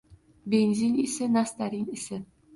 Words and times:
Benzin 0.53 0.93
isi, 1.03 1.29
nastarin 1.37 1.85
isi 1.99 2.21